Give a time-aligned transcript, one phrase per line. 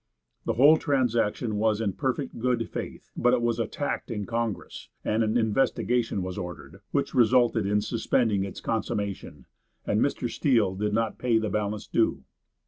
[0.45, 5.23] The whole transaction was in perfect good faith, but it was attacked in congress, and
[5.23, 9.45] an investigation ordered, which resulted in suspending its consummation,
[9.85, 10.27] and Mr.
[10.27, 12.23] Steele did not pay the balance due.